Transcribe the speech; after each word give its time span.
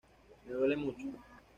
Me 0.45 0.53
duele 0.55 0.75
mucho. 0.75 1.07